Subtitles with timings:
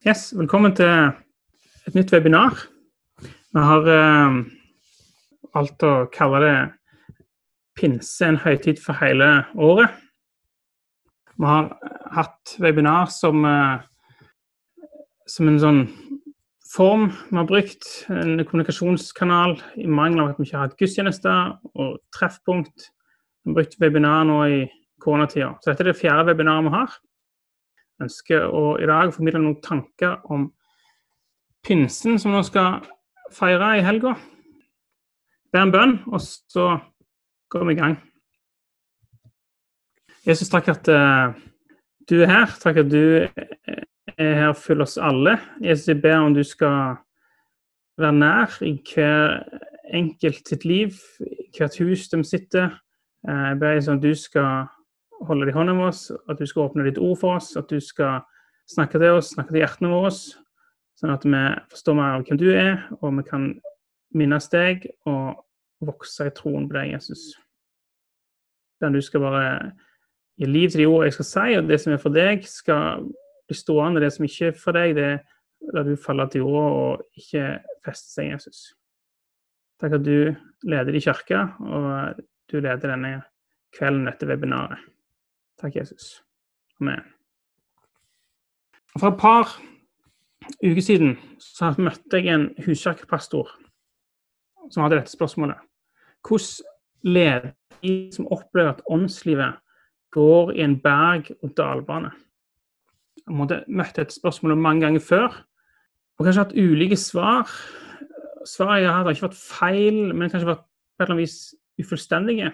[0.00, 2.54] Yes, velkommen til et nytt webinar.
[3.20, 4.36] Vi har eh,
[5.52, 6.54] valgt å kalle det
[7.76, 9.92] 'Pinse en høytid for hele året'.
[11.36, 11.68] Vi har
[12.16, 13.84] hatt webinar som, eh,
[15.28, 15.82] som en sånn
[16.64, 17.84] form vi har brukt.
[18.08, 22.88] En kommunikasjonskanal i mangel av at vi ikke har hatt gudstjenester og treffpunkt.
[23.44, 24.64] Vi har brukt webinar nå i
[24.98, 25.58] koronatida.
[25.60, 27.00] Så dette er det fjerde webinaret vi har
[28.00, 30.48] ønsker å i dag formidle noen tanker om
[31.66, 32.80] pinsen som vi skal
[33.34, 34.14] feire i helga.
[35.50, 36.76] Be en bønn, og så
[37.50, 37.96] går vi i gang.
[40.26, 41.32] Jesus, takk at uh,
[42.10, 42.52] du er her.
[42.60, 45.38] Takk at du er her og følger oss alle.
[45.64, 47.00] Jesus, jeg ber om du skal
[48.00, 49.40] være nær i hver
[49.90, 52.76] enkelt sitt liv, i hvert hus de sitter.
[53.26, 54.70] Uh, jeg ber om du skal
[55.26, 55.96] holde det i hånden vår,
[56.30, 58.22] at du skal åpne ditt ord for oss, at du skal
[58.70, 60.12] snakke til oss, snakke til hjertene våre,
[61.00, 63.46] sånn at vi forstår mer av hvem du er, og vi kan
[64.16, 65.40] minnes deg og
[65.84, 67.30] vokse i troen på deg, Jesus.
[68.80, 69.46] Den du skal bare
[70.40, 73.06] gi liv til de ord jeg skal si, og det som er for deg, skal
[73.48, 74.02] bli stående.
[74.02, 77.46] Det som ikke er for deg, det lar du falle til jorda og ikke
[77.84, 78.62] feste seg, Jesus.
[79.80, 80.32] Takk at du
[80.68, 83.12] leder i kirka, og du leder denne
[83.76, 84.80] kvelden dette webinaret.
[85.60, 86.22] Takk, Jesus.
[86.80, 87.02] Amen.
[88.98, 89.60] For et par
[90.64, 93.50] uker siden så møtte jeg en huskirkepastor
[94.70, 95.60] som hadde dette spørsmålet.
[96.26, 97.52] Hvordan leder
[97.82, 99.60] de som opplever at åndslivet
[100.16, 102.10] går i en berg-og-dal-bane?
[103.26, 105.28] Jeg måtte møtte dette spørsmålet mange ganger før,
[106.18, 107.52] og kanskje hatt ulike svar.
[108.48, 111.38] Svaret jeg har ikke vært feil, men kanskje vært på et eller annet vis
[111.80, 112.52] ufullstendige.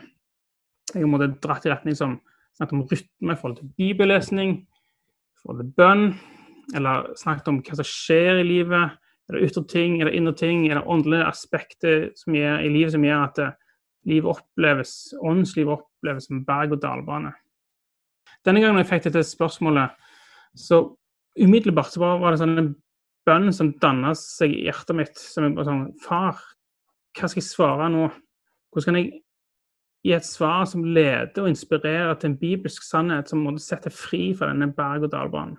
[0.94, 2.18] Jeg måtte dratt i retning som
[2.56, 6.06] snakket om rytme i forhold til bibellesning, i forhold til bønn,
[6.74, 8.96] eller snakket om hva som skjer i livet.
[9.26, 12.94] Er det ytre ting, er det indre ting, er det åndelige aspekter gjør, i livet
[12.94, 13.56] som gjør at eh,
[14.06, 17.32] livet oppleves, åndslivet oppleves som berg-og-dal-bane?
[18.46, 19.96] Denne gangen jeg fikk dette spørsmålet,
[20.54, 20.84] så
[21.36, 22.74] umiddelbart så var det sånn en
[23.26, 25.18] bønn som danna seg i hjertet mitt.
[25.18, 26.38] Som bare sånn Far,
[27.16, 28.06] hva skal jeg svare nå?
[28.70, 29.25] Hvordan kan jeg
[30.06, 34.30] gi et svar som leder og inspirerer til en bibelsk sannhet som måtte sette fri
[34.38, 35.56] fra denne berg-og-dal-banen.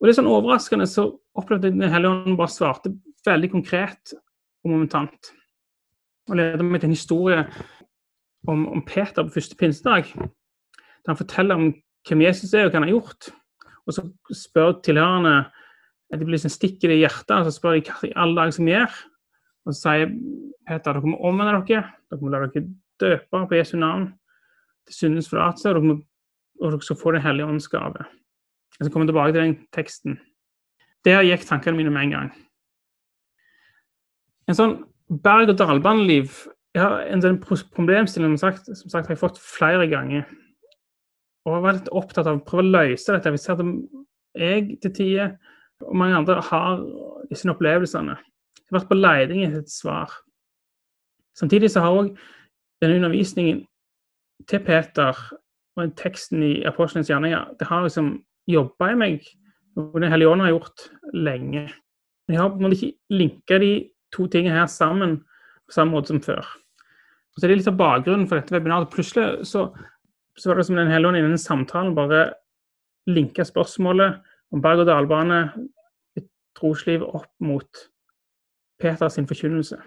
[0.00, 1.06] Og litt sånn overraskende så
[1.38, 2.92] opplevde jeg at Den hellige ånd bare svarte
[3.24, 4.12] veldig konkret
[4.64, 5.30] og momentant.
[6.28, 7.40] Og leder meg til en historie
[8.48, 10.12] om, om Peter på første pinsedag.
[10.12, 11.72] Der han forteller om
[12.04, 13.30] hvem Jesus er og hva han har gjort.
[13.84, 15.44] Og så spør tilhørende
[16.12, 18.54] De blir liksom stikker det i hjertet, og så spør de hva i alle dager
[18.54, 18.98] som gjør.
[19.64, 20.12] Og så sier
[20.68, 21.88] Peter dere må omvende dere.
[22.12, 22.68] Dere må la dere
[23.04, 24.10] døpe på Jesu navn
[24.88, 28.04] til syndens forlatelse, og, dere skal få Den hellige ånds gave.
[28.78, 30.18] Jeg skal komme tilbake til den teksten.
[31.04, 32.30] Der gikk tankene mine med en gang.
[34.48, 34.76] En sånn
[35.24, 36.44] berg-og-dal-bane-liv
[36.74, 40.24] En sånn problemstilling som sagt, som sagt har jeg fått flere ganger.
[41.46, 43.30] Og jeg var litt opptatt av å prøve å løse dette.
[43.30, 45.36] Vi ser at jeg til tider
[45.84, 46.82] og mange andre har
[47.30, 48.16] disse opplevelsene.
[48.18, 50.10] Jeg har vært på leting etter et svar.
[51.38, 52.10] Samtidig så har òg
[52.82, 53.64] denne undervisningen
[54.48, 55.18] til Peter
[55.76, 58.16] og teksten i Apostelens gjerninger, det har liksom
[58.50, 59.24] jobba i meg,
[59.76, 61.70] og Den hellige ånd har gjort lenge.
[62.28, 65.16] Jeg har på en måte ikke linka de to tingene her sammen
[65.66, 66.44] på samme måte som før.
[67.34, 68.92] Og så er det litt av bakgrunnen for dette webinaret.
[68.92, 69.66] Plutselig så,
[70.38, 72.22] så var det som Den hellige ånd i denne samtalen bare
[73.10, 74.20] linka spørsmålet
[74.54, 75.40] om berg-og-dal-bane,
[76.16, 77.82] et trosliv, opp mot
[78.78, 79.80] Peters forkynnelse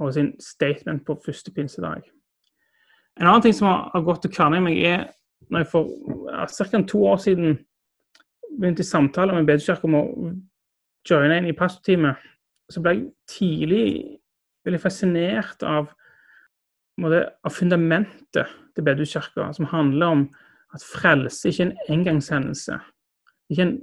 [0.00, 2.02] og sin statement på første pinsedag.
[3.20, 5.04] En annen ting som har gått til kverna i meg, er
[5.50, 6.82] når jeg for ca.
[6.88, 7.58] to år siden
[8.58, 10.04] begynte i samtaler med Bedekirka om å
[11.08, 12.18] joine inn i pastorteamet,
[12.72, 13.86] så ble jeg tidlig
[14.64, 15.90] veldig fascinert av,
[17.00, 20.26] måte, av fundamentet til Bedekirka, som handler om
[20.74, 22.78] at frelse ikke er en engangshendelse.
[23.52, 23.76] Ikke en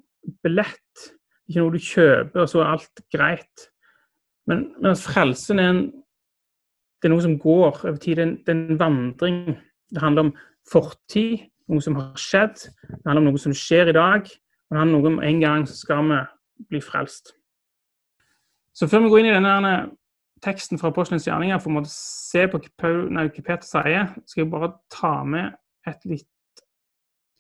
[0.44, 1.06] billett,
[1.48, 3.68] ikke noe du kjøper, og så er alt greit.
[4.50, 5.84] Men, men at frelsen er en
[7.02, 8.22] det er noe som går over tid.
[8.46, 9.40] Det er en vandring.
[9.90, 10.36] Det handler om
[10.70, 12.68] fortid, noe som har skjedd.
[12.86, 14.28] Det handler om noe som skjer i dag.
[14.30, 16.20] Og det handler om noe om en gang skal vi
[16.70, 17.34] bli frelst.
[18.78, 19.74] Så før vi går inn i denne
[20.46, 25.16] teksten fra Apostelens gjerninger for å se på hva Peter sier, skal jeg bare ta
[25.28, 25.58] med
[25.90, 26.06] et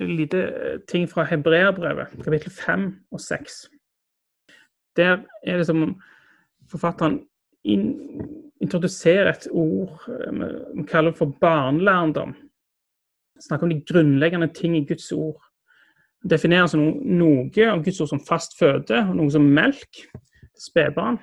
[0.02, 0.42] lite
[0.90, 3.62] ting fra Hebreabrevet, kapittel 5 og 6.
[4.98, 5.96] Der er det som om
[6.69, 7.22] forfatteren
[7.63, 10.42] introdusere et ord eh,
[10.75, 12.36] vi kaller for barnelærdom.
[13.42, 15.42] Snakke om de grunnleggende ting i Guds ord.
[16.30, 20.04] definerer altså noe av Guds ord som fast føde, og noe som melk,
[20.54, 21.18] spedbarn.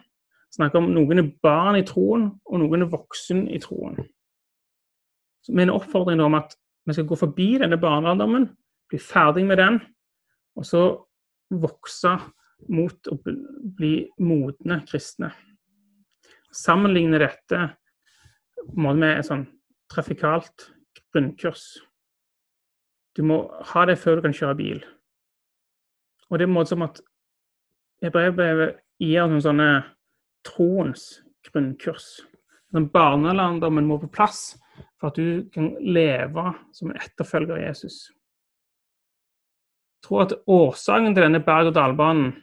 [0.50, 4.00] Snakker om noen er barn i troen, og noen er voksen i troen.
[5.46, 6.56] Så en oppfordring om at
[6.88, 8.48] vi skal gå forbi denne barnealderdommen,
[8.90, 9.78] bli ferdig med den,
[10.56, 10.82] og så
[11.54, 12.16] vokse
[12.74, 15.30] mot å bli modne kristne.
[16.54, 17.60] Sammenligne dette
[18.74, 19.46] med et sånn
[19.92, 20.70] trafikalt
[21.12, 21.78] grunnkurs.
[23.16, 23.42] Du må
[23.72, 24.82] ha det før du kan kjøre bil.
[26.28, 27.00] Og det er en måte som at
[28.04, 29.70] Hebreerbrevet gir noen sånne
[30.46, 31.08] troens
[31.48, 32.18] grunnkurs.
[32.70, 34.52] Sånn Barnelandommen må på plass
[35.00, 37.96] for at du kan leve som en etterfølger av Jesus.
[39.98, 42.36] Jeg tror at årsaken til denne berg-og-dal-banen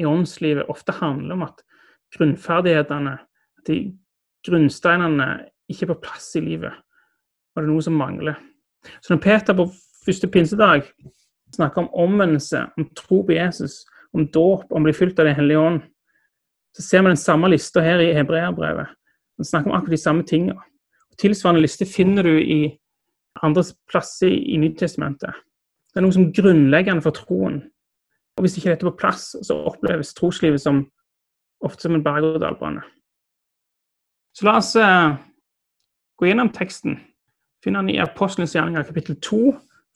[0.00, 1.65] i åndslivet ofte handler om at
[2.14, 3.16] grunnferdighetene,
[3.66, 3.80] de
[4.46, 5.28] grunnsteinene
[5.70, 8.38] ikke er på plass i livet, og det er noe som mangler.
[9.02, 9.66] Så når Peter på
[10.06, 10.86] første pinsedag
[11.54, 15.38] snakker om omvendelse, om tro på Jesus, om dåp, om å bli fylt av Den
[15.38, 15.82] hellige ånd,
[16.76, 18.92] så ser vi den samme lista her i hebreerbrevet.
[19.36, 20.60] Den snakker om akkurat de samme tingene.
[21.18, 22.60] Tilsvarende liste finner du i
[23.44, 25.32] andres plasser i Nytestamentet.
[25.92, 27.62] Det er noe som er grunnleggende for troen.
[28.36, 30.82] Og Hvis ikke dette er på plass, så oppleves troslivet som,
[31.64, 32.82] ofte som en berg-og-dal-bane.
[34.36, 35.16] Så la oss uh,
[36.20, 36.98] gå gjennom teksten
[37.66, 39.38] finner han i Apostelens gjerninger kapittel 2,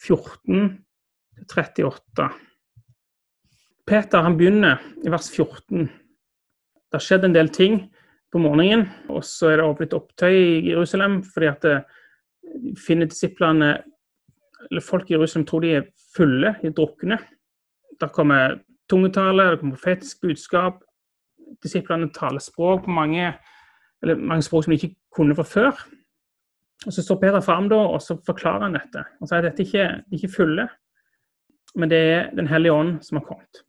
[0.02, 2.24] 14-38.
[3.86, 5.86] Peter han begynner i vers 14.
[5.86, 7.74] Det har skjedd en del ting
[8.30, 11.84] på morgenen, og så er det blitt opptøy i Jerusalem fordi at de eh,
[12.78, 13.70] finner disiplene
[14.66, 17.16] eller Folk i Jerusalem tror de er fulle, de er drukne.
[18.02, 18.58] Der kommer
[18.90, 20.76] tungetale, det kommer profetisk budskap.
[21.62, 23.32] Disiplene taler språk på mange,
[24.02, 25.82] mange språk som de ikke kunne fra før.
[26.86, 29.04] Og Så står Peter fram og så forklarer han dette.
[29.18, 30.68] Han sier at dette ikke ikke fulle,
[31.76, 33.64] men det er Den hellige ånd som har kommet.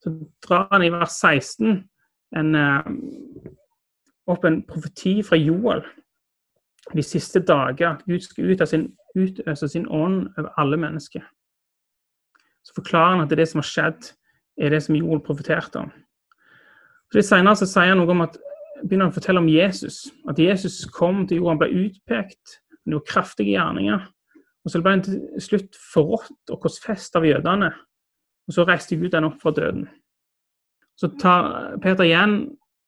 [0.00, 0.12] Så
[0.46, 1.88] drar han i vers 16
[2.36, 2.82] en, uh,
[4.26, 5.82] opp en profeti fra Joel
[6.94, 11.20] de siste dager, at Gud skal utøse sin, utøse sin ånd over alle mennesker.
[12.64, 14.12] Så forklarer han at det, er det som har skjedd,
[14.58, 15.90] er det som Joel profeterte om.
[17.14, 18.36] Det Senere så sier han noe om at
[18.82, 20.06] begynner han å fortelle om Jesus.
[20.28, 24.06] At Jesus kom til jorda, han ble utpekt, han gjorde kraftige gjerninger.
[24.66, 27.70] Og så ble han til slutt forrådt og korsfest av jødene.
[28.46, 29.86] Og så reiste Gud han opp fra døden.
[30.96, 32.38] Så tar Peter igjen,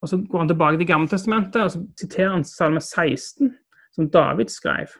[0.03, 3.53] og så går han tilbake til Gammeltestamentet, og så siterer han Salme 16,
[3.95, 4.95] som David skrev.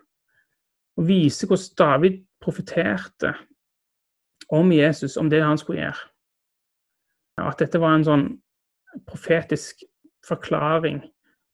[0.99, 3.33] Og viser hvordan David profeterte
[4.55, 6.07] om Jesus, om det han skulle gjøre.
[7.39, 8.27] At dette var en sånn
[9.07, 9.85] profetisk
[10.29, 11.03] forklaring,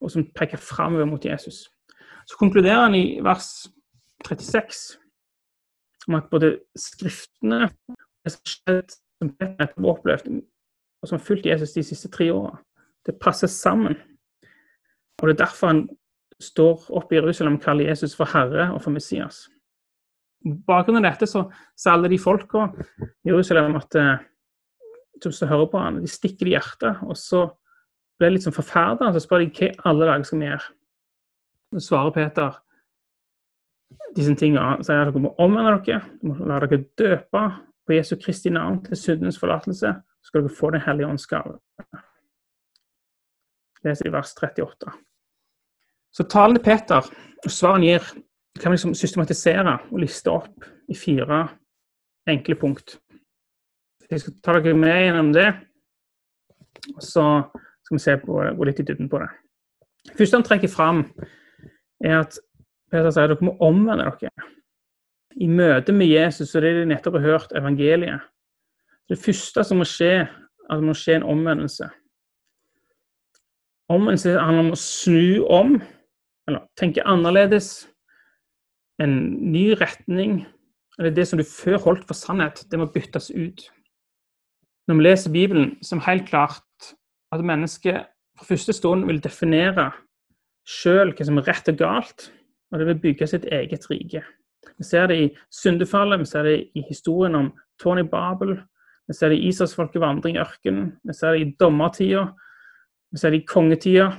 [0.00, 1.64] og som peker framover mot Jesus.
[2.26, 3.66] Så konkluderer han i vers
[4.26, 4.98] 36
[6.08, 7.68] om at både Skriftene
[8.24, 10.28] det som skjedde som Peter opplevd,
[11.02, 12.56] og som har fulgt Jesus de siste tre åra,
[13.06, 13.96] det passer sammen.
[15.20, 15.82] Og det er derfor han
[16.40, 19.44] står opp i Jerusalem og kaller Jesus for Herre og for Messias.
[20.44, 21.46] På bakgrunn av dette så
[21.76, 22.66] sa alle de folka
[23.00, 23.96] i Jerusalem at
[25.26, 27.46] eh, som hører på han, de stikker i hjertet, og så
[28.18, 29.10] blir ble litt sånn forferda.
[29.12, 30.68] Så spør de hva i alle dager skal vi gjøre.
[31.74, 32.58] Så svarer Peter
[34.14, 34.82] disse tingene.
[34.86, 37.44] Sier at dere må omvende dere, må la dere døpe
[37.84, 39.94] på Jesu Kristi navn til syndenes forlatelse.
[40.22, 41.58] Så skal dere få Den hellige ånds gave.
[43.84, 44.94] Leser i vers 38.
[46.14, 47.02] Så talen til Peter
[47.44, 48.06] og svaret han gir,
[48.60, 51.48] kan vi liksom systematisere og liste opp i fire
[52.30, 53.00] enkle punkt.
[54.10, 55.48] Jeg skal ta dere med gjennom det.
[57.00, 57.24] Så
[57.84, 59.30] skal vi se på, gå litt i dybden på det.
[60.04, 61.04] Det første han trekker fram,
[62.04, 62.36] er at
[62.92, 64.50] Peter sier at dere må omvende dere.
[65.40, 68.22] I møte med Jesus og det de nettopp har hørt, evangeliet.
[69.10, 71.88] Det første som må skje, er at det må skje en omvendelse.
[73.92, 75.74] Omvendelse handler om å snu om,
[76.48, 77.88] eller tenke annerledes.
[79.02, 79.16] En
[79.50, 80.44] ny retning.
[80.98, 83.66] Eller det som du før holdt for sannhet, det må byttes ut.
[84.88, 86.94] Når vi leser Bibelen, som helt klart
[87.32, 88.04] at mennesket
[88.38, 89.90] fra første stund vil definere
[90.68, 92.28] sjøl hva som er rett og galt,
[92.72, 94.24] og det vil bygge sitt eget rike.
[94.78, 97.50] Vi ser det i syndefallet, vi ser det i historien om
[97.80, 98.56] Tony Babel,
[99.08, 102.26] vi ser det i Israelsfolket vandring i ørkenen, vi ser det i dommertida,
[103.12, 104.10] vi ser det i kongetida,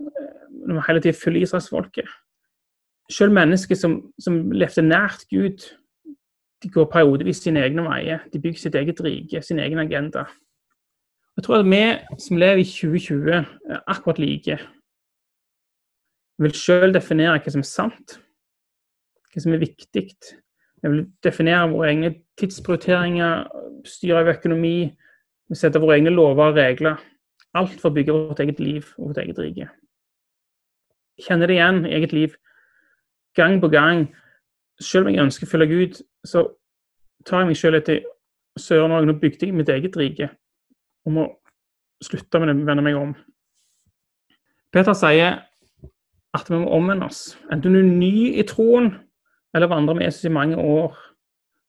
[0.00, 2.08] når vi hele tida følger Israelsfolket.
[3.10, 5.64] Selv mennesker som, som levde nært Gud,
[6.62, 8.24] de går periodevis sine egne veier.
[8.32, 10.26] De bygger sitt eget rike, sin egen agenda.
[11.36, 11.84] Jeg tror at vi
[12.20, 14.58] som lever i 2020, er akkurat like.
[16.38, 18.18] Vi vil sjøl definere hva som er sant,
[19.32, 20.04] hva som er viktig.
[20.82, 23.46] Vi vil definere våre egne tidsprioriteringer,
[23.84, 24.90] styre over økonomi,
[25.50, 27.00] vi setter våre egne lover og regler.
[27.58, 29.66] Alt for å bygge vårt eget liv og vårt eget rike.
[31.18, 32.36] Jeg kjenner det igjen i eget liv.
[33.36, 34.06] Gang på gang.
[34.80, 36.46] Selv om jeg ønsker å følge Gud, så
[37.28, 38.00] tar jeg meg selv etter
[38.60, 39.06] Søren òg.
[39.08, 40.30] Nå bygde jeg mitt eget rike.
[41.06, 41.26] Og må
[42.04, 43.14] slutte med det, vende meg om.
[44.72, 45.40] Peter sier
[46.36, 47.34] at vi må omvende oss.
[47.52, 48.92] Enten du er ny i troen
[49.56, 50.94] eller vandrer med Jesus i mange år,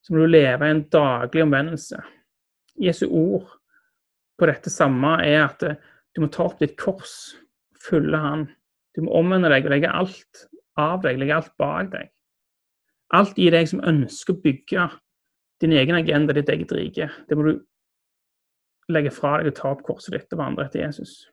[0.06, 1.98] så må du leve i en daglig omvendelse.
[2.82, 3.50] Jesu ord
[4.40, 5.66] på dette samme er at
[6.16, 7.36] du må ta opp ditt kors,
[7.82, 8.48] følge Han.
[8.96, 10.46] Du må omvende deg og legge alt
[10.80, 12.10] av deg, legge alt bak deg.
[13.12, 14.88] Alt i deg som ønsker å bygge
[15.62, 17.10] din egen agenda, ditt eget rike.
[17.28, 17.54] Det må du
[18.92, 21.26] legge fra deg og ta opp korset ditt og vandre etter Jesus.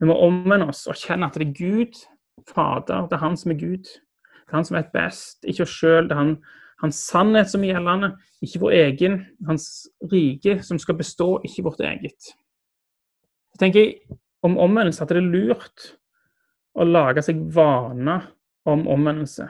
[0.00, 2.00] Vi må omvende oss og kjenne at det er Gud,
[2.48, 3.84] Fader, det er Han som er Gud.
[3.84, 6.08] Det er Han som vet best, ikke oss sjøl.
[6.08, 6.34] Det er han,
[6.82, 9.20] hans sannhet som er gjeldende, ikke vår egen.
[9.46, 9.68] Hans
[10.12, 12.32] rike som skal bestå, ikke vårt eget.
[13.52, 14.16] Jeg tenker
[14.46, 15.88] om omvendelse at det er lurt
[16.78, 18.30] å lage seg vaner
[18.68, 19.48] om omvendelse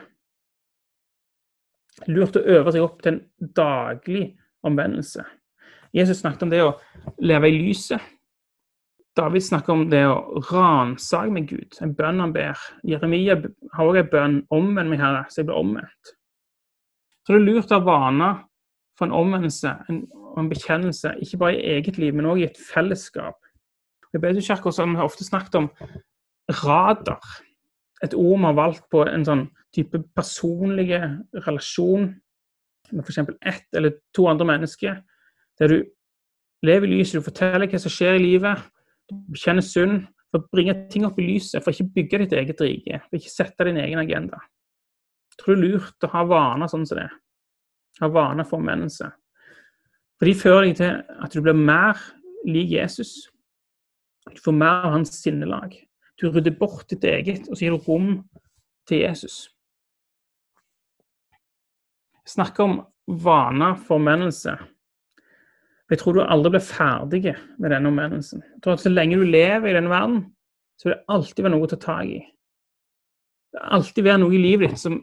[2.07, 4.25] lurt å øve seg opp til en daglig
[4.67, 5.25] omvendelse.
[5.97, 6.77] Jesus snakket om det å
[7.25, 8.03] leve i lyset.
[9.19, 12.61] David snakker om det å ransake med Gud, en bønn han ber.
[12.87, 13.35] Jeremia
[13.75, 16.13] har også en bønn 'Omvend meg, Herre', så jeg blir omvendt.
[17.27, 18.45] Så det er lurt å ha vaner
[18.99, 22.61] for en omvendelse og en bekjennelse, ikke bare i eget liv, men også i et
[22.75, 23.35] fellesskap.
[24.15, 25.71] I Bedehuskirka har vi ofte snakket om
[26.65, 27.43] radar
[28.05, 30.91] et ord vi har valgt på en sånn type personlig
[31.47, 32.11] relasjon
[32.93, 33.19] med f.eks.
[33.45, 35.01] ett eller to andre mennesker,
[35.61, 35.79] der du
[36.65, 38.63] lever i lyset, du forteller hva som skjer i livet,
[39.11, 42.37] du bekjenner synd, for å bringe ting opp i lyset, for å ikke bygge ditt
[42.37, 44.41] eget rike, for å ikke sette din egen agenda.
[45.33, 47.09] Jeg tror det er lurt å ha vaner sånn som det.
[48.03, 49.09] Ha vaner for omvendelse.
[50.19, 52.01] For de fører deg til at du blir mer
[52.49, 53.15] lik Jesus.
[54.29, 55.77] Du får mer av hans sinnelag.
[56.21, 58.09] Du rydder bort ditt eget, og så gir du rom
[58.89, 59.49] til Jesus.
[62.25, 62.81] Jeg snakker om
[63.25, 64.57] vaner for omvendelse.
[65.89, 68.43] Jeg tror du aldri blir ferdig med denne omvendelsen.
[68.43, 70.35] Jeg tror at Så lenge du lever i denne verden,
[70.79, 72.19] så vil det alltid være noe å ta tak i.
[73.49, 74.99] Det vil alltid være noe i livet ditt som,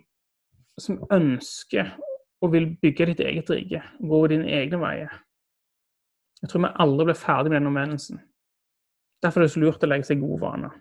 [0.78, 1.96] som ønsker
[2.42, 5.22] og vil bygge ditt eget rike, gå dine egne veier.
[6.42, 8.20] Jeg tror vi aldri blir ferdig med denne omvendelsen.
[9.24, 10.76] Derfor er det så lurt å legge seg gode vaner.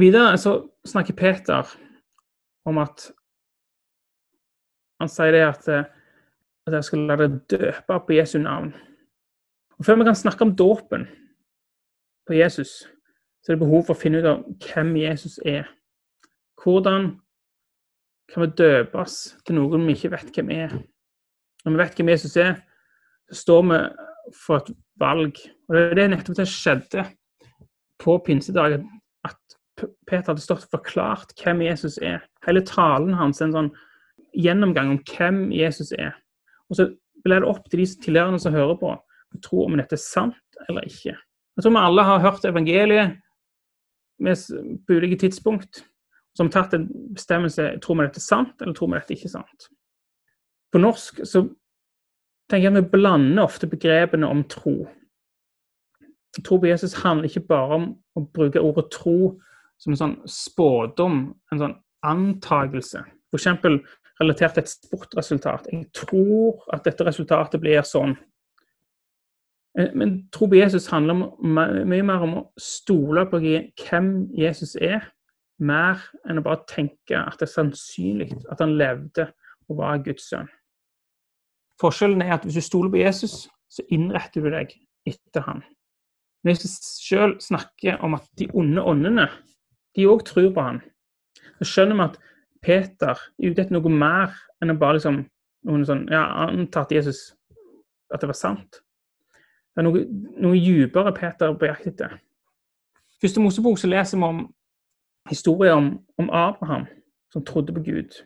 [0.00, 1.68] Videre så snakker Peter
[2.66, 3.12] om at
[5.02, 5.84] Han sier det at, eh,
[6.66, 8.70] at jeg skal la deg døpe på Jesu navn.
[9.78, 11.06] Og Før vi kan snakke om dåpen
[12.26, 12.86] på Jesus,
[13.42, 15.66] så er det behov for å finne ut av hvem Jesus er.
[16.62, 17.10] Hvordan
[18.32, 20.78] kan vi døpes til noen vi ikke vet hvem er?
[21.64, 22.54] Når vi vet hvem Jesus er,
[23.28, 23.82] så står vi
[24.46, 25.42] for et valg.
[25.68, 27.04] Og Det er nettopp det skjedde
[28.00, 28.78] på pinsedag.
[29.24, 32.22] At Peter hadde stått og forklart hvem Jesus er.
[32.46, 33.72] Hele talen hans er en sånn
[34.38, 36.14] gjennomgang om hvem Jesus er.
[36.70, 36.88] Og så
[37.24, 40.60] ble det opp til de tilhørende som hører på, å tro om dette er sant
[40.68, 41.14] eller ikke.
[41.14, 43.18] Jeg tror vi alle har hørt evangeliet
[44.22, 45.84] på ulike tidspunkt.
[46.34, 49.36] Som tatt en bestemmelse tror vi dette er sant, eller tror vi dette ikke er
[49.36, 49.68] sant.
[50.74, 51.44] På norsk så
[52.50, 54.74] tenker jeg vi blander ofte begrepene om tro.
[56.42, 57.86] Tro på Jesus handler ikke bare om
[58.18, 59.36] å bruke ordet tro
[59.80, 61.18] som en sånn spådom,
[61.52, 63.02] en sånn antakelse.
[63.34, 63.48] F.eks.
[64.20, 65.68] relatert til et sportresultat.
[65.72, 68.14] Jeg tror at dette resultatet blir sånn.
[69.78, 75.10] Eh, men tro på Jesus handler mye mer om å stole på hvem Jesus er,
[75.58, 79.28] mer enn å bare tenke at det er sannsynlig at han levde
[79.70, 80.48] og var Guds sønn.
[81.82, 84.74] Forskjellen er at hvis du stoler på Jesus, så innretter du deg
[85.08, 85.46] etter.
[86.44, 89.26] Når Jesus sjøl snakker om at de onde åndene
[89.94, 90.80] de òg tror på han.
[91.60, 92.18] Så skjønner vi at
[92.64, 95.22] Peter er ute etter noe mer enn å bare liksom,
[95.68, 97.30] noen sånn, ja, anta Jesus
[98.12, 98.80] at det var sant.
[99.74, 100.04] Det er noe,
[100.42, 102.18] noe dypere Peter er på jakt etter.
[103.22, 104.44] Første Mosebok så leser vi om
[105.30, 106.86] historier om, om, Abraham
[107.32, 108.20] som trodde på Gud.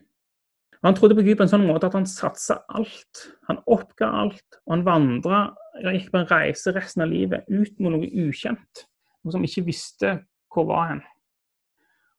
[0.79, 3.23] Og Han trodde på Gud på en sånn måte at han satsa alt.
[3.49, 4.59] Han oppga alt.
[4.67, 5.41] Og han vandra,
[5.83, 8.85] gikk på en reise resten av livet ut mot noe ukjent.
[9.25, 10.19] Noe som ikke visste
[10.53, 11.03] hvor var hen.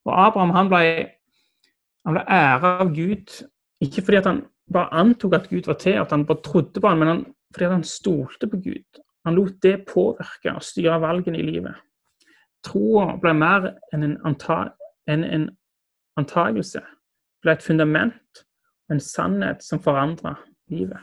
[0.08, 0.84] Og Abraham han ble,
[2.08, 3.36] han ble æra av Gud,
[3.84, 4.42] ikke fordi han
[4.74, 7.22] bare antok at Gud var til, at han bare trodde på han, men han,
[7.54, 9.02] fordi han stolte på Gud.
[9.26, 11.76] Han lot det påvirke og styre valgene i livet.
[12.66, 14.62] Troa ble mer enn en, anta,
[15.08, 15.50] enn en
[16.20, 16.82] antagelse.
[17.42, 18.44] ble et fundament
[18.92, 20.36] en sannhet som forandra
[20.68, 21.00] livet.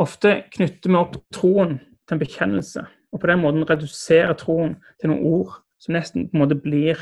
[0.00, 5.12] Ofte knytter vi opp troen til en bekjennelse, og på den måten reduserer troen til
[5.12, 7.00] noen ord som nesten på en måte blir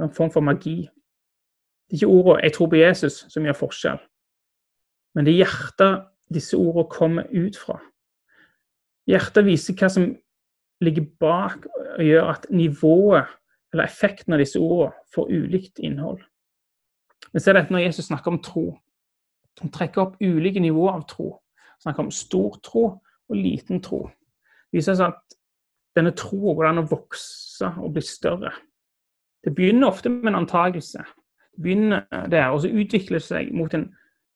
[0.00, 0.88] en form for magi.
[1.90, 3.98] Det er ikke ordene 'jeg tror på Jesus' som gjør forskjell,
[5.14, 7.80] men det er hjertet disse ordene kommer ut fra.
[9.08, 10.16] Hjertet viser hva som
[10.80, 11.66] ligger bak
[11.98, 13.26] og gjør at nivået
[13.72, 16.20] eller effekten av disse ordene får ulikt innhold.
[17.32, 18.78] Vi ser dette når Jesus snakker om tro.
[19.60, 21.30] Han trekker opp ulike nivåer av tro.
[21.76, 22.84] Han snakker om stor tro
[23.30, 24.06] og liten tro.
[24.70, 25.36] Det viser seg at
[25.96, 28.52] denne troa går an å vokse og bli større.
[29.44, 31.04] Det begynner ofte med en antakelse.
[31.56, 33.88] Det begynner der, og så utvikler det seg mot en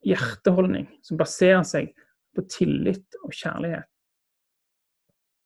[0.05, 1.93] hjerteholdning som baserer seg
[2.35, 3.87] på tillit og kjærlighet.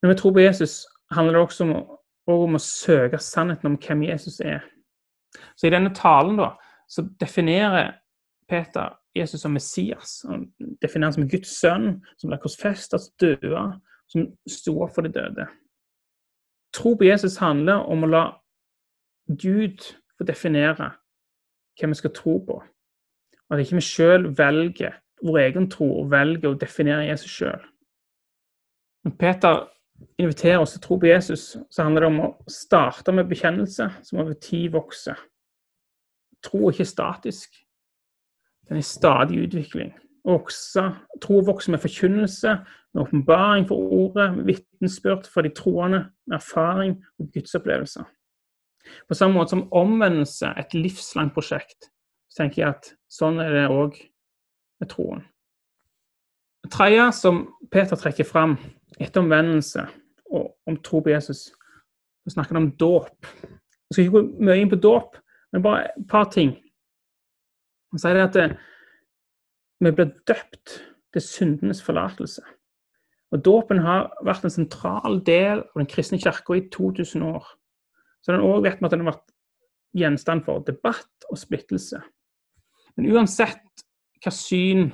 [0.02, 1.74] Når vi tror på Jesus, handler det også om,
[2.32, 4.64] om å søke sannheten om hvem Jesus er.
[5.56, 6.54] Så i denne talen da,
[6.90, 7.98] så definerer
[8.50, 10.22] Peter Jesus som Messias.
[10.30, 10.48] Han
[10.82, 13.66] definerer ham som Guds sønn, som ble korsfestet, døde,
[14.10, 15.46] som sto opp for de døde.
[16.74, 18.24] Tro på Jesus handler om å la
[19.30, 19.82] Gud
[20.18, 20.92] få definere
[21.80, 22.60] hva vi skal tro på.
[22.60, 27.62] Og at ikke vi sjøl velger vår egen tro og velger å definere Jesus sjøl.
[29.06, 29.64] Når Peter
[30.20, 34.22] inviterer oss til tro på Jesus, så handler det om å starte med bekjennelse som
[34.22, 35.18] over tid vokser.
[36.44, 37.58] Tro er ikke statisk.
[38.68, 39.92] Den er i stadig utvikling.
[40.28, 40.84] Vokse,
[41.24, 42.56] tro vokser med forkynnelse,
[42.94, 48.08] med åpenbaring for ordet, med vitnesbyrd for de troende, med erfaring og gudsopplevelser.
[49.08, 51.92] På samme måte som omvendelse et livslangt prosjekt,
[52.30, 53.98] så tenker jeg at sånn er det òg
[54.80, 55.24] med troen.
[56.64, 58.58] Det tredje som Peter trekker fram
[59.00, 59.86] etter omvendelse
[60.30, 61.50] og om tro på Jesus,
[62.24, 63.30] så snakker han om dåp.
[63.90, 65.18] Jeg skal ikke gå mye inn på dåp,
[65.54, 66.52] men bare et par ting.
[67.94, 68.50] Han sier det at det,
[69.80, 70.80] vi blir døpt
[71.14, 72.44] til syndenes forlatelse.
[73.32, 77.46] Og Dåpen har vært en sentral del av den kristne kirka i 2000 år.
[78.22, 79.36] Så den òg vet vi at den har vært
[79.98, 82.02] gjenstand for debatt og splittelse.
[82.98, 83.86] Men uansett
[84.24, 84.90] hva syn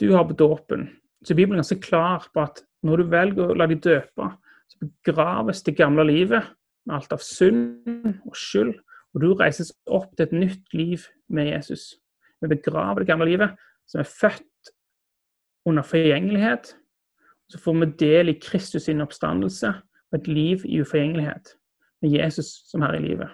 [0.00, 0.88] du har på dåpen,
[1.22, 4.30] så er Bibelen ganske klar på at når du velger å la deg døpe,
[4.70, 6.48] så begraves det gamle livet
[6.86, 8.72] med alt av synd og skyld,
[9.12, 12.00] og du reises opp til et nytt liv med Jesus.
[12.40, 13.52] Vi begraver det gamle livet,
[13.90, 14.72] som er født
[15.66, 16.76] under forgjengelighet.
[17.50, 19.72] Så får vi del i Kristus sin oppstandelse
[20.10, 21.56] og et liv i uforgjengelighet,
[22.02, 23.28] med Jesus som her i livet.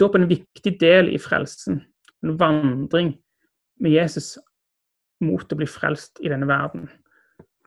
[0.00, 1.82] Dåp er en viktig del i frelsen,
[2.24, 3.14] en vandring
[3.80, 4.34] med Jesus
[5.24, 6.88] mot å bli frelst i denne verden,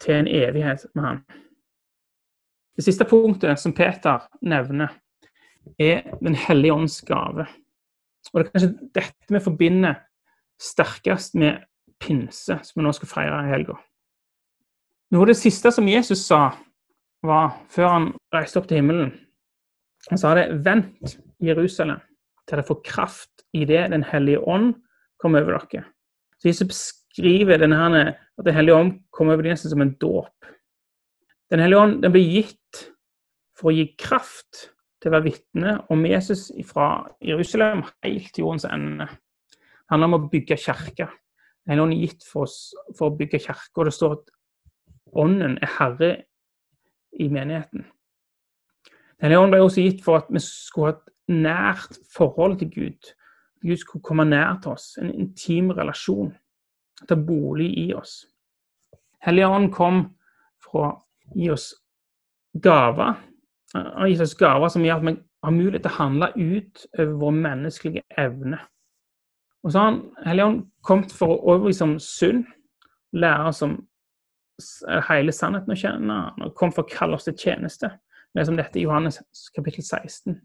[0.02, 1.22] til en evighet med ham.
[2.78, 4.94] Det siste punktet som Peter nevner,
[5.80, 7.44] er Den hellige ånds gave.
[8.34, 9.98] Og det er kanskje dette vi forbinder
[10.62, 11.60] sterkest med
[12.00, 13.78] pinse, som vi nå skal feire i helga.
[15.14, 16.52] Noe av det siste som Jesus sa,
[17.26, 19.10] var før han reiste opp til himmelen
[20.12, 22.00] Han sa det 'Vent, Jerusalem,
[22.48, 24.76] til dere får kraft i det Den hellige ånd
[25.20, 25.84] kommer over dere'.
[26.40, 30.46] Så Jesus beskriver denne at Den hellige ånd kommer over dem som en dåp.
[31.52, 32.94] Den hellige ånd den blir gitt
[33.58, 34.70] for å gi kraft
[35.02, 39.08] til å være vitne om Jesus fra Jerusalem helt til jordens ende
[39.90, 41.08] handler om å bygge kirke.
[41.68, 44.34] Den er gitt for oss for å bygge kirke, det står at
[45.18, 46.10] Ånden er herre
[47.20, 47.86] i menigheten.
[49.22, 53.14] Den ånden ble også gitt for at vi skulle ha et nært forhold til Gud.
[53.66, 56.34] Gud skulle komme nær til oss, en intim relasjon,
[57.10, 58.20] ta bolig i oss.
[59.26, 60.04] Hellige Ånd kom
[60.62, 60.92] for å
[61.36, 61.72] gi oss
[62.62, 63.18] gaver.
[63.74, 65.16] Han har gitt oss gaver som gjør at vi
[65.48, 68.62] har mulighet til å handle ut over vår menneskelige evne.
[69.68, 72.46] Og så har han Helligånd kommet for å overbevise om synd,
[73.12, 73.74] lære oss om
[75.10, 76.20] hele sannheten å kjenne.
[76.40, 77.90] og kom for å kalle oss til tjeneste.
[78.32, 79.20] Det er som dette i Johannes
[79.56, 80.40] kapittel 16.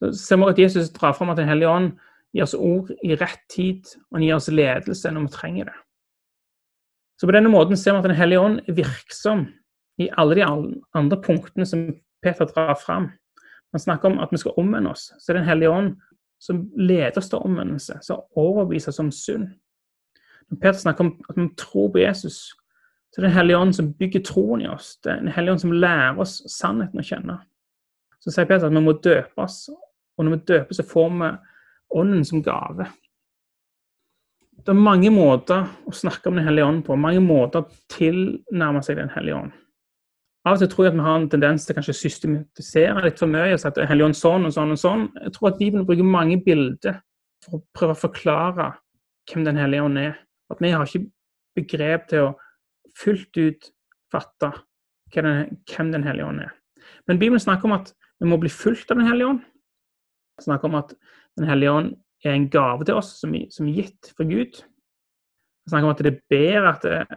[0.00, 1.92] Så ser vi at Jesus drar fram at Den hellige ånd
[2.32, 5.76] gir oss ord i rett tid, og han gir oss ledelse når vi trenger det.
[7.20, 9.46] Så på denne måten ser vi at Den hellige ånd er virksom
[10.00, 10.48] i alle de
[10.94, 11.90] andre punktene som
[12.22, 13.12] Peter drar fram.
[13.72, 15.12] Han snakker om at vi skal omvende oss.
[15.20, 15.96] Så Den hellige ånd
[16.38, 19.48] som leder oss til omvendelse, som overbeviser oss om synd.
[20.50, 22.52] Når Peter snakker om at vi tror på Jesus,
[23.10, 24.96] så er det Den hellige ånd som bygger troen i oss.
[25.04, 27.38] Det er Den hellige ånd som lærer oss sannheten å kjenne.
[28.20, 29.68] Så sier Peter at vi må døpes,
[30.16, 31.36] og når vi døper, så får vi
[31.96, 32.88] Ånden som gave.
[34.58, 38.82] Det er mange måter å snakke om Den hellige ånd på, mange måter å tilnærme
[38.82, 39.52] seg Den hellige ånd.
[40.46, 43.18] Av og til tror jeg at vi har en tendens til kanskje å systematisere litt
[43.18, 43.56] for mye.
[43.56, 45.08] og sagt Helligånd sånn og sånn og sånn.
[45.24, 47.00] Jeg tror at Bibelen bruker mange bilder
[47.42, 48.68] for å prøve å forklare
[49.26, 50.14] hvem Den hellige ånd er.
[50.50, 51.10] At vi har ikke
[51.58, 52.36] begrep til å
[52.94, 53.70] fullt ut
[54.14, 54.52] fatte
[55.10, 56.54] hvem Den hellige ånd er.
[57.10, 59.44] Men Bibelen snakker om at vi må bli fulgt av Den hellige ånd.
[60.46, 60.94] Snakker om at
[61.36, 64.62] Den hellige ånd er en gave til oss som, som er gitt fra Gud.
[65.66, 67.16] Snakker om at det er bedre at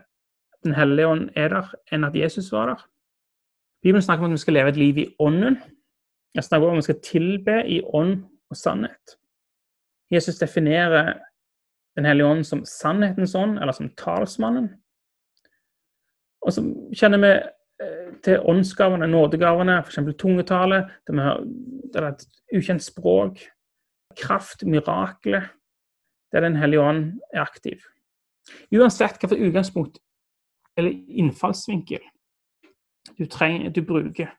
[0.65, 2.89] Den hellige ånd er der, enn at Jesus var der.
[3.83, 5.57] Bibelen snakker om at vi skal leve et liv i ånden.
[6.35, 9.15] Jeg snakker om at vi skal tilbe i ånd og sannhet.
[10.11, 11.19] Jesus definerer
[11.97, 14.69] Den hellige ånd som sannhetens ånd, eller som talsmannen.
[16.45, 16.61] Og så
[16.95, 17.31] kjenner vi
[17.83, 19.97] eh, til åndsgavene, nådegavene, f.eks.
[20.17, 21.41] tungetale, der har
[21.95, 22.23] er et
[22.55, 23.41] ukjent språk,
[24.15, 25.49] kraft, mirakler,
[26.31, 27.81] der Den hellige ånd er aktiv.
[28.71, 29.99] Uansett hvilket utgangspunkt
[30.77, 32.05] eller innfallsvinkel
[33.17, 34.31] du, trenger, du bruker,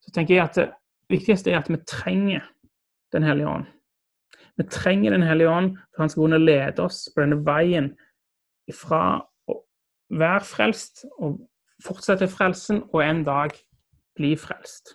[0.00, 0.68] så tenker jeg at det
[1.10, 2.46] viktigste er at vi trenger
[3.10, 3.64] Den hellige ånd.
[4.56, 7.90] Vi trenger Den hellige ånd for han skal kunne lede oss på denne veien
[8.70, 9.18] fra
[9.50, 9.56] å
[10.14, 11.40] være frelst og
[11.82, 13.56] fortsette frelsen og en dag
[14.18, 14.94] bli frelst.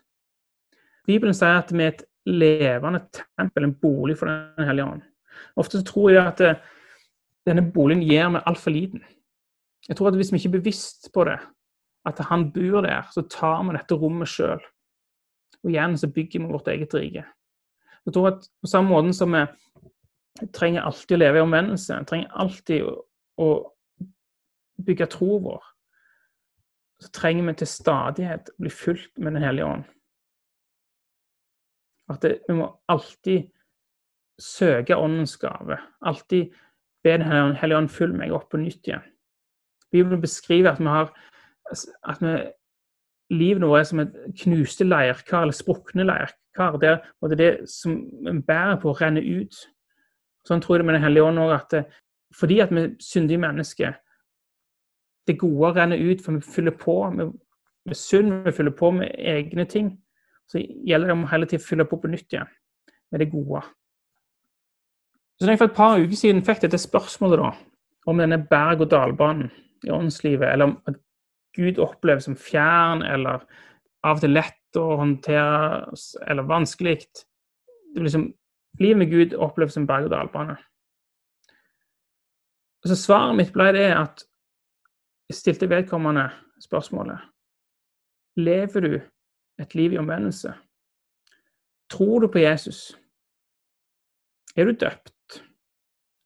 [1.07, 3.03] Bibelen sier at vi er et levende
[3.37, 5.03] tempel, en bolig for Den hellige ånd.
[5.55, 6.61] Ofte så tror jeg at eh,
[7.45, 9.03] denne boligen gir meg altfor liten.
[9.89, 11.37] Jeg tror at hvis vi ikke er bevisst på det,
[12.05, 14.61] at han bor der, så tar vi dette rommet sjøl.
[15.63, 17.25] Og igjen så bygger vi vårt eget rike.
[18.05, 19.45] Jeg tror at på samme måte som vi
[20.53, 22.93] trenger alltid å leve i omvendelse, trenger alltid å,
[23.41, 23.49] å
[24.85, 25.65] bygge troen vår,
[27.01, 29.89] så trenger vi til stadighet å bli fulgt med Den hellige ånd.
[32.11, 33.49] At det, vi må alltid
[34.41, 35.79] søke Åndens gave.
[36.05, 36.53] Alltid
[37.03, 39.03] be Den hellige ånd følge meg opp på nytt igjen.
[39.93, 41.11] Bibelen beskriver at vi har
[41.71, 42.33] at vi,
[43.29, 46.99] livet vårt er som et knuste leirkar, eller sprukne leirkar, der
[47.29, 49.55] det, det som vi bærer på, renner ut.
[50.45, 51.87] Sånn tror jeg det med Den hellige ånd òg, at
[52.35, 53.93] fordi at vi er syndige mennesker
[55.27, 57.31] Det gode renner ut, for vi fyller på med,
[57.85, 59.87] med synd, vi fyller på med egne ting.
[60.47, 62.51] Så gjelder det om hele tiden å fylle på på nytt igjen
[63.11, 63.63] med det gode.
[65.39, 67.49] Så når jeg For et par uker siden fikk dette spørsmålet da,
[68.05, 69.49] om denne berg-og-dal-banen
[69.83, 70.99] i åndslivet, eller om at
[71.55, 73.45] Gud oppleves som fjern eller
[74.05, 75.95] av og til lett å håndtere
[76.27, 76.97] eller vanskelig.
[77.95, 78.27] Liksom,
[78.79, 80.57] livet med Gud oppleves som berg-og-dal-bane.
[82.85, 84.25] Så Svaret mitt ble det at
[85.31, 86.27] jeg stilte vedkommende
[86.61, 87.23] spørsmålet
[88.37, 88.93] Lever du
[89.63, 90.51] et liv i omvendelse?
[91.89, 92.97] Tror du på Jesus?
[94.55, 95.39] Er du døpt?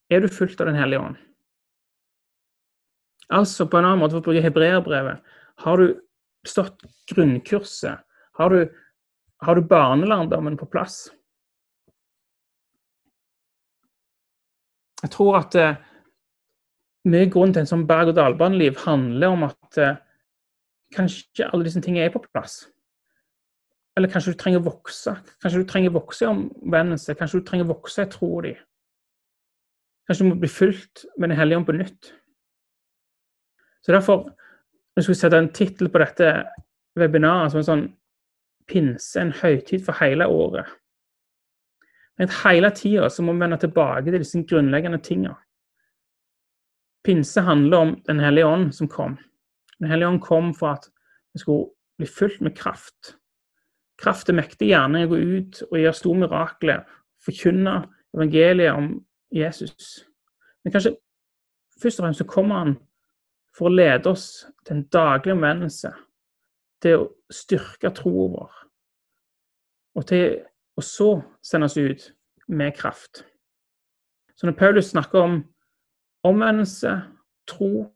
[0.10, 1.29] Er du fulgt av Den hellige ånd?
[3.30, 5.22] Altså på en annen måte, for å bruke hebreerbrevet,
[5.64, 6.00] har du
[6.48, 8.02] stått grunnkurset?
[8.40, 8.64] Har du,
[9.46, 11.10] har du barnelærdommen på plass?
[15.04, 15.78] Jeg tror at eh,
[17.08, 20.00] mye grunn til en sånn berg-og-dal-baneliv handler om at eh,
[20.96, 22.64] kanskje alle disse tingene er på plass.
[23.98, 25.14] Eller kanskje du trenger å vokse.
[25.44, 27.16] Kanskje du trenger å vokse i omvendelse.
[27.20, 28.54] Kanskje du trenger å vokse i troa di.
[30.08, 32.12] Kanskje du må bli fulgt med Den hellige ånd på nytt.
[33.86, 36.32] Så derfor, når jeg skulle sette en tittel på dette
[37.00, 37.86] webinaret som en sånn
[38.70, 40.68] pinse, en høytid for hele året
[42.20, 45.38] Men hele tida må vi vende tilbake til disse grunnleggende tingene.
[47.08, 49.18] Pinse handler om Den hellige ånd som kom.
[49.80, 50.90] Den hellige ånd kom for at
[51.34, 53.16] vi skulle bli fylt med kraft.
[54.00, 56.84] Kraft er mektig gjerne å gå ut og gjøre store mirakler,
[57.24, 57.78] forkynne
[58.16, 58.92] evangeliet om
[59.32, 60.04] Jesus.
[60.64, 60.96] Men kanskje
[61.80, 62.78] først og fremst så kommer han
[63.56, 65.92] for å lede oss til en daglig omvendelse,
[66.84, 68.52] til å styrke troen vår,
[70.00, 70.40] og til
[70.80, 71.10] å så
[71.44, 72.06] sende oss ut
[72.48, 73.26] med kraft.
[74.36, 75.40] Så når Paulus snakker om
[76.24, 76.94] omvendelse,
[77.50, 77.90] tro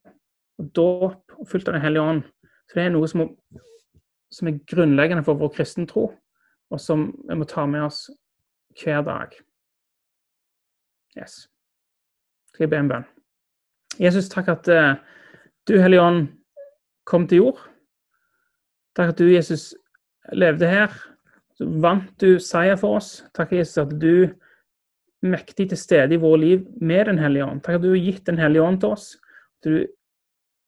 [0.60, 2.24] og dåp og fulgt av Den hellige ånd,
[2.68, 3.24] så det er noe som,
[4.32, 6.10] som er grunnleggende for vår kristen tro,
[6.70, 8.10] og som vi må ta med oss
[8.82, 9.34] hver dag.
[11.18, 11.48] Yes.
[12.54, 13.06] Skal jeg be en bønn?
[14.02, 14.96] Jesus, takk at uh,
[15.68, 16.28] du, Hellige Ånd,
[17.08, 17.60] kom til jord.
[18.98, 19.74] Takk at du, Jesus,
[20.36, 20.94] levde her.
[21.58, 23.22] Så vant du seier for oss.
[23.36, 24.30] Takk, Jesus, at du
[25.24, 27.62] mektig til stede i våre liv med Den hellige ånd.
[27.64, 29.06] Takk at du har gitt Den hellige ånd til oss.
[29.64, 29.86] Du,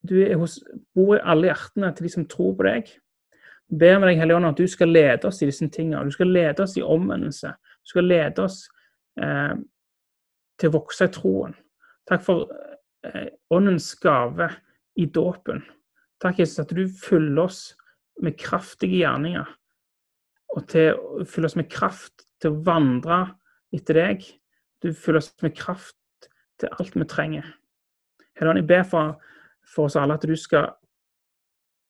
[0.08, 0.60] du hos,
[0.96, 2.92] bor i alle hjertene til de som tror på deg.
[3.66, 6.06] Jeg ber med deg, Hellige Ånd, at du skal lede oss i disse tingene.
[6.06, 7.50] Du skal lede oss i omvendelse.
[7.82, 8.60] Du skal lede oss
[9.18, 9.56] eh,
[10.62, 11.56] til å vokse i troen.
[12.06, 12.46] Takk for
[13.10, 14.52] eh, åndens gave
[14.96, 15.64] i dåpen.
[16.24, 17.62] Takk, Jesus, at du fyller oss
[18.24, 19.48] med kraftige gjerninger.
[20.56, 23.20] Og til å fylle oss med kraft til å vandre
[23.76, 24.26] etter deg.
[24.84, 26.30] Du fyller oss med kraft
[26.62, 27.48] til alt vi trenger.
[28.36, 29.16] Helligånd, jeg ber for
[29.66, 30.76] for oss alle at du skal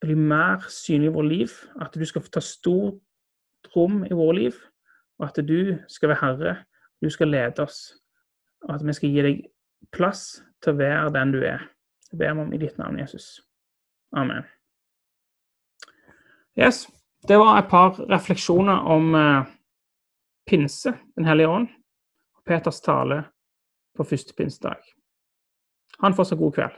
[0.00, 1.52] bli mer synlig i vårt liv.
[1.80, 4.58] At du skal ta stort rom i vårt liv.
[5.20, 6.56] Og at du skal være herre.
[7.02, 7.96] Du skal lede oss.
[8.64, 9.42] Og at vi skal gi deg
[9.94, 11.66] plass til å være den du er.
[12.12, 13.40] Jeg ber om i ditt navn, Jesus.
[14.16, 14.44] Amen.
[16.56, 16.86] Yes,
[17.28, 19.46] Det var et par refleksjoner om eh,
[20.50, 21.68] pinse, Den hellige ånd,
[22.36, 23.24] og Peters tale
[23.96, 24.78] på første pinsedag.
[25.98, 26.76] Ha en fortsatt god kveld.